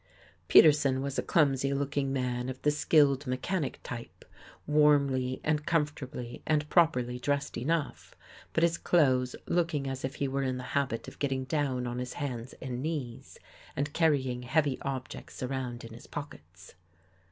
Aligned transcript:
Peterson 0.47 1.03
was 1.03 1.19
a 1.19 1.21
clumsy 1.21 1.75
looking 1.75 2.11
man 2.11 2.49
of 2.49 2.59
the 2.63 2.71
"skilled 2.71 3.27
mechanic" 3.27 3.79
type; 3.83 4.25
warmly 4.65 5.39
and 5.43 5.67
comfortably 5.67 6.41
and 6.47 6.67
properly 6.71 7.19
dressed 7.19 7.55
enough, 7.55 8.15
but 8.53 8.63
his 8.63 8.79
clothes 8.79 9.35
looking 9.45 9.87
as 9.87 10.03
if 10.03 10.15
he 10.15 10.27
were 10.27 10.41
in 10.41 10.57
the 10.57 10.63
habit 10.73 11.07
of 11.07 11.19
getting 11.19 11.43
down 11.43 11.85
on 11.85 11.99
his 11.99 12.13
hands 12.13 12.55
and 12.63 12.81
knees 12.81 13.37
and 13.75 13.93
carrying 13.93 14.41
heavy 14.41 14.79
objects 14.81 15.43
around 15.43 15.83
in 15.83 15.93
his 15.93 16.07
pockets. 16.07 16.73